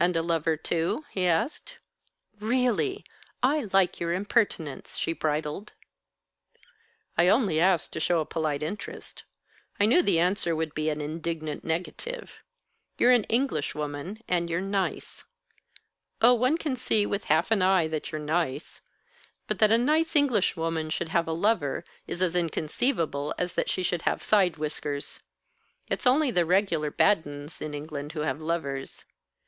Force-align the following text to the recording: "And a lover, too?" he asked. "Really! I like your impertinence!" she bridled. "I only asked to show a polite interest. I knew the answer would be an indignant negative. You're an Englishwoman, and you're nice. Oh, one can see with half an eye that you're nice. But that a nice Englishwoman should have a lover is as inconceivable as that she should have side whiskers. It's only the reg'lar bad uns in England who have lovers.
"And 0.00 0.16
a 0.16 0.22
lover, 0.22 0.56
too?" 0.56 1.04
he 1.12 1.28
asked. 1.28 1.76
"Really! 2.40 3.04
I 3.40 3.68
like 3.72 4.00
your 4.00 4.12
impertinence!" 4.12 4.96
she 4.96 5.12
bridled. 5.12 5.74
"I 7.16 7.28
only 7.28 7.60
asked 7.60 7.92
to 7.92 8.00
show 8.00 8.18
a 8.18 8.26
polite 8.26 8.64
interest. 8.64 9.22
I 9.78 9.86
knew 9.86 10.02
the 10.02 10.18
answer 10.18 10.56
would 10.56 10.74
be 10.74 10.88
an 10.90 11.00
indignant 11.00 11.62
negative. 11.62 12.34
You're 12.98 13.12
an 13.12 13.22
Englishwoman, 13.24 14.20
and 14.26 14.50
you're 14.50 14.60
nice. 14.60 15.22
Oh, 16.20 16.34
one 16.34 16.58
can 16.58 16.74
see 16.74 17.06
with 17.06 17.22
half 17.24 17.52
an 17.52 17.62
eye 17.62 17.86
that 17.86 18.10
you're 18.10 18.18
nice. 18.20 18.80
But 19.46 19.60
that 19.60 19.70
a 19.70 19.78
nice 19.78 20.16
Englishwoman 20.16 20.90
should 20.90 21.10
have 21.10 21.28
a 21.28 21.32
lover 21.32 21.84
is 22.08 22.20
as 22.22 22.34
inconceivable 22.34 23.34
as 23.38 23.54
that 23.54 23.70
she 23.70 23.84
should 23.84 24.02
have 24.02 24.20
side 24.24 24.56
whiskers. 24.56 25.20
It's 25.86 26.08
only 26.08 26.32
the 26.32 26.44
reg'lar 26.44 26.90
bad 26.90 27.24
uns 27.24 27.62
in 27.62 27.72
England 27.72 28.10
who 28.14 28.20
have 28.22 28.40
lovers. 28.40 29.04